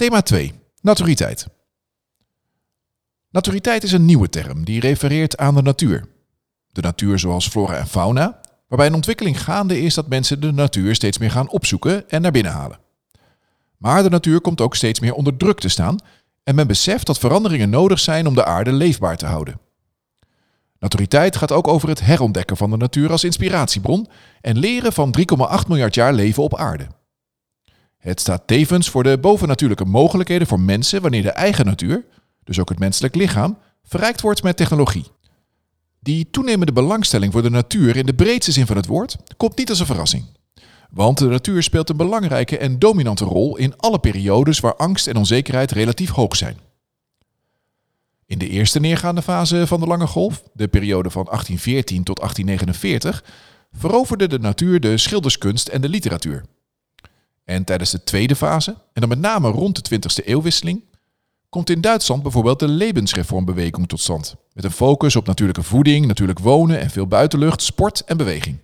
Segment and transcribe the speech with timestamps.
[0.00, 0.52] Thema 2.
[0.82, 1.46] Naturiteit.
[3.30, 6.04] Naturiteit is een nieuwe term die refereert aan de natuur.
[6.72, 10.94] De natuur zoals flora en fauna, waarbij een ontwikkeling gaande is dat mensen de natuur
[10.94, 12.78] steeds meer gaan opzoeken en naar binnen halen.
[13.78, 15.98] Maar de natuur komt ook steeds meer onder druk te staan
[16.44, 19.60] en men beseft dat veranderingen nodig zijn om de aarde leefbaar te houden.
[20.78, 24.08] Naturiteit gaat ook over het herontdekken van de natuur als inspiratiebron
[24.40, 26.86] en leren van 3,8 miljard jaar leven op aarde.
[28.00, 32.04] Het staat tevens voor de bovennatuurlijke mogelijkheden voor mensen wanneer de eigen natuur,
[32.44, 35.04] dus ook het menselijk lichaam, verrijkt wordt met technologie.
[36.00, 39.68] Die toenemende belangstelling voor de natuur in de breedste zin van het woord komt niet
[39.68, 40.24] als een verrassing.
[40.90, 45.16] Want de natuur speelt een belangrijke en dominante rol in alle periodes waar angst en
[45.16, 46.58] onzekerheid relatief hoog zijn.
[48.26, 53.24] In de eerste neergaande fase van de lange golf, de periode van 1814 tot 1849,
[53.72, 56.44] veroverde de natuur de schilderskunst en de literatuur.
[57.50, 60.84] En tijdens de tweede fase, en dan met name rond de 20e eeuwwisseling,
[61.48, 64.36] komt in Duitsland bijvoorbeeld de Lebensreformbeweging tot stand.
[64.52, 68.58] Met een focus op natuurlijke voeding, natuurlijk wonen en veel buitenlucht, sport en beweging.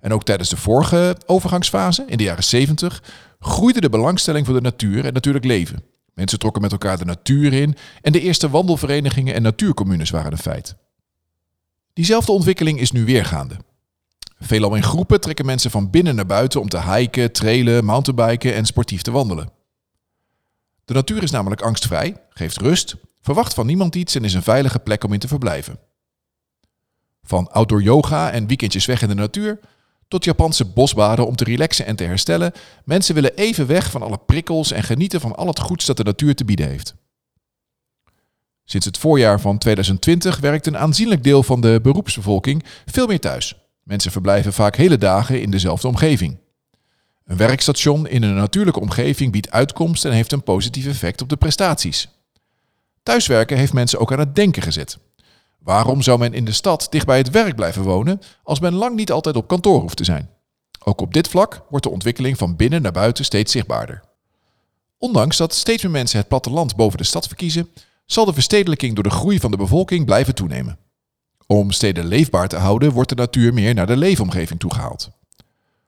[0.00, 3.02] En ook tijdens de vorige overgangsfase, in de jaren 70,
[3.38, 5.84] groeide de belangstelling voor de natuur en natuurlijk leven.
[6.12, 10.38] Mensen trokken met elkaar de natuur in en de eerste wandelverenigingen en natuurcommunes waren een
[10.38, 10.74] feit.
[11.92, 13.56] Diezelfde ontwikkeling is nu weer gaande.
[14.38, 18.66] Veelal in groepen trekken mensen van binnen naar buiten om te hiken, trailen, mountainbiken en
[18.66, 19.50] sportief te wandelen.
[20.84, 24.78] De natuur is namelijk angstvrij, geeft rust, verwacht van niemand iets en is een veilige
[24.78, 25.78] plek om in te verblijven.
[27.22, 29.58] Van outdoor yoga en weekendjes weg in de natuur
[30.08, 32.52] tot Japanse bosbaden om te relaxen en te herstellen.
[32.84, 36.04] Mensen willen even weg van alle prikkels en genieten van al het goeds dat de
[36.04, 36.94] natuur te bieden heeft.
[38.64, 43.63] Sinds het voorjaar van 2020 werkt een aanzienlijk deel van de beroepsbevolking veel meer thuis.
[43.84, 46.38] Mensen verblijven vaak hele dagen in dezelfde omgeving.
[47.24, 51.36] Een werkstation in een natuurlijke omgeving biedt uitkomst en heeft een positief effect op de
[51.36, 52.08] prestaties.
[53.02, 54.98] Thuiswerken heeft mensen ook aan het denken gezet.
[55.58, 58.96] Waarom zou men in de stad dicht bij het werk blijven wonen als men lang
[58.96, 60.30] niet altijd op kantoor hoeft te zijn?
[60.84, 64.02] Ook op dit vlak wordt de ontwikkeling van binnen naar buiten steeds zichtbaarder.
[64.98, 67.68] Ondanks dat steeds meer mensen het platteland boven de stad verkiezen,
[68.06, 70.78] zal de verstedelijking door de groei van de bevolking blijven toenemen.
[71.46, 75.10] Om steden leefbaar te houden, wordt de natuur meer naar de leefomgeving toegehaald.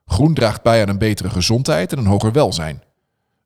[0.07, 2.83] Groen draagt bij aan een betere gezondheid en een hoger welzijn.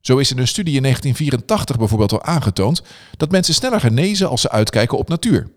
[0.00, 2.82] Zo is in een studie in 1984 bijvoorbeeld al aangetoond
[3.16, 5.50] dat mensen sneller genezen als ze uitkijken op natuur.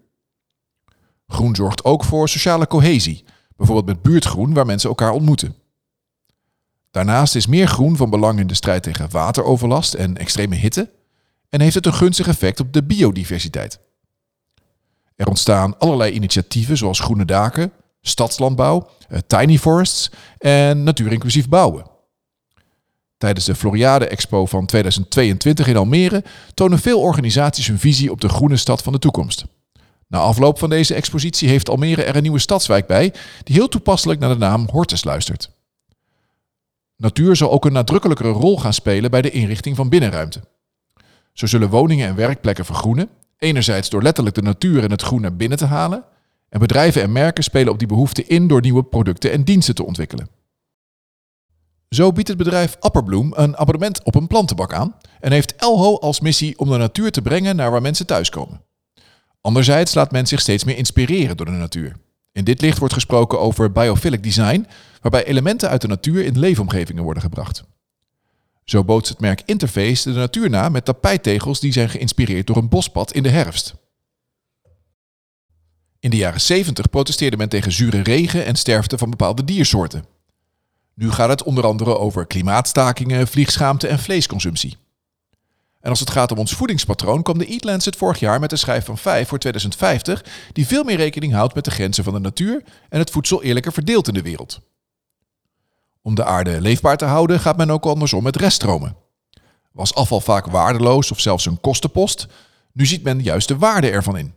[1.27, 3.23] Groen zorgt ook voor sociale cohesie,
[3.55, 5.55] bijvoorbeeld met buurtgroen waar mensen elkaar ontmoeten.
[6.91, 10.91] Daarnaast is meer groen van belang in de strijd tegen wateroverlast en extreme hitte
[11.49, 13.79] en heeft het een gunstig effect op de biodiversiteit.
[15.15, 21.91] Er ontstaan allerlei initiatieven zoals groene daken, stadslandbouw, eh, tiny forests en natuurinclusief bouwen.
[23.17, 26.23] Tijdens de Floriade Expo van 2022 in Almere
[26.53, 29.45] tonen veel organisaties hun visie op de groene stad van de toekomst.
[30.07, 33.13] Na afloop van deze expositie heeft Almere er een nieuwe stadswijk bij,
[33.43, 35.49] die heel toepasselijk naar de naam Hortus luistert.
[36.95, 40.41] Natuur zal ook een nadrukkelijkere rol gaan spelen bij de inrichting van binnenruimte.
[41.33, 43.09] Zo zullen woningen en werkplekken vergroenen,
[43.43, 46.03] enerzijds door letterlijk de natuur en het groen naar binnen te halen,
[46.49, 49.85] en bedrijven en merken spelen op die behoefte in door nieuwe producten en diensten te
[49.85, 50.27] ontwikkelen.
[51.89, 56.19] Zo biedt het bedrijf Apperbloem een abonnement op een plantenbak aan en heeft Elho als
[56.19, 58.61] missie om de natuur te brengen naar waar mensen thuiskomen.
[59.41, 61.95] Anderzijds laat men zich steeds meer inspireren door de natuur.
[62.31, 64.67] In dit licht wordt gesproken over biophilic design,
[65.01, 67.63] waarbij elementen uit de natuur in leefomgevingen worden gebracht.
[68.65, 72.69] Zo bootst het merk Interface de natuur na met tapijttegels die zijn geïnspireerd door een
[72.69, 73.73] bospad in de herfst.
[75.99, 80.05] In de jaren 70 protesteerde men tegen zure regen en sterfte van bepaalde diersoorten.
[80.95, 84.77] Nu gaat het onder andere over klimaatstakingen, vliegschaamte en vleesconsumptie.
[85.81, 88.57] En als het gaat om ons voedingspatroon, kwam de Eat Lancet vorig jaar met een
[88.57, 92.19] schijf van 5 voor 2050, die veel meer rekening houdt met de grenzen van de
[92.19, 94.61] natuur en het voedsel eerlijker verdeeld in de wereld.
[96.05, 98.95] Om de aarde leefbaar te houden gaat men ook andersom met reststromen.
[99.71, 102.27] Was afval vaak waardeloos of zelfs een kostenpost,
[102.73, 104.33] nu ziet men juist de waarde ervan in.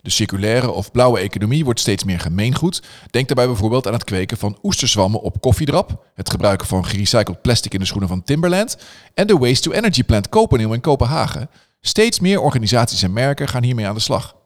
[0.00, 2.82] De circulaire of blauwe economie wordt steeds meer gemeengoed.
[3.10, 7.74] Denk daarbij bijvoorbeeld aan het kweken van oesterzwammen op koffiedrap, het gebruiken van gerecycled plastic
[7.74, 8.76] in de schoenen van Timberland
[9.14, 11.50] en de Waste to Energy Plant Copenhagen in Kopenhagen.
[11.80, 14.36] Steeds meer organisaties en merken gaan hiermee aan de slag.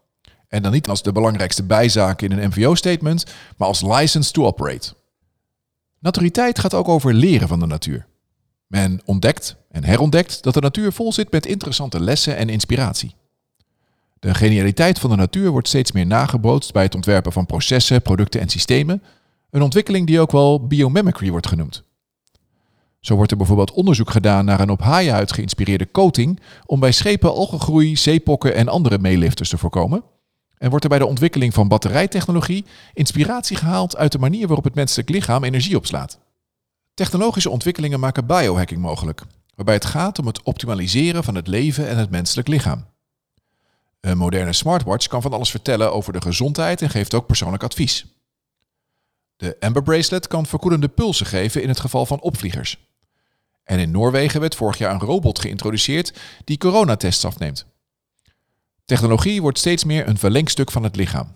[0.49, 3.25] En dan niet als de belangrijkste bijzaak in een MVO-statement,
[3.57, 4.93] maar als license to operate.
[6.01, 8.07] Naturiteit gaat ook over leren van de natuur.
[8.67, 13.15] Men ontdekt en herontdekt dat de natuur vol zit met interessante lessen en inspiratie.
[14.19, 18.41] De genialiteit van de natuur wordt steeds meer nagebootst bij het ontwerpen van processen, producten
[18.41, 19.03] en systemen,
[19.51, 21.83] een ontwikkeling die ook wel biomimicry wordt genoemd.
[23.01, 27.35] Zo wordt er bijvoorbeeld onderzoek gedaan naar een op haaienhuid geïnspireerde coating om bij schepen
[27.35, 30.03] algengroei, zeepokken en andere meelifters te voorkomen.
[30.61, 34.75] En wordt er bij de ontwikkeling van batterijtechnologie inspiratie gehaald uit de manier waarop het
[34.75, 36.19] menselijk lichaam energie opslaat.
[36.95, 39.23] Technologische ontwikkelingen maken biohacking mogelijk,
[39.55, 42.87] waarbij het gaat om het optimaliseren van het leven en het menselijk lichaam.
[44.01, 48.07] Een moderne smartwatch kan van alles vertellen over de gezondheid en geeft ook persoonlijk advies.
[49.37, 52.79] De Amber Bracelet kan verkoelende pulsen geven in het geval van opvliegers.
[53.65, 57.67] En in Noorwegen werd vorig jaar een robot geïntroduceerd die coronatests afneemt.
[58.91, 61.33] Technologie wordt steeds meer een verlengstuk van het lichaam.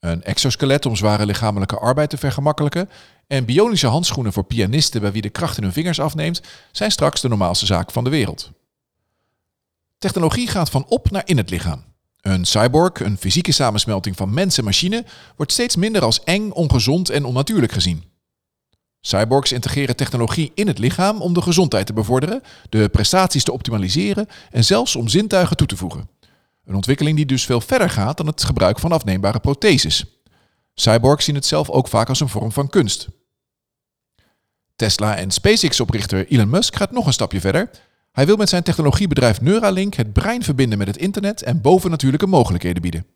[0.00, 2.88] Een exoskelet om zware lichamelijke arbeid te vergemakkelijken
[3.26, 6.40] en bionische handschoenen voor pianisten bij wie de kracht in hun vingers afneemt,
[6.72, 8.50] zijn straks de normaalste zaak van de wereld.
[9.98, 11.84] Technologie gaat van op naar in het lichaam.
[12.20, 15.04] Een cyborg, een fysieke samensmelting van mens en machine,
[15.36, 18.04] wordt steeds minder als eng, ongezond en onnatuurlijk gezien.
[19.00, 24.28] Cyborgs integreren technologie in het lichaam om de gezondheid te bevorderen, de prestaties te optimaliseren
[24.50, 26.16] en zelfs om zintuigen toe te voegen.
[26.68, 30.04] Een ontwikkeling die dus veel verder gaat dan het gebruik van afneembare protheses.
[30.74, 33.08] Cyborgs zien het zelf ook vaak als een vorm van kunst.
[34.76, 37.70] Tesla en SpaceX-oprichter Elon Musk gaat nog een stapje verder.
[38.12, 42.82] Hij wil met zijn technologiebedrijf Neuralink het brein verbinden met het internet en bovennatuurlijke mogelijkheden
[42.82, 43.06] bieden.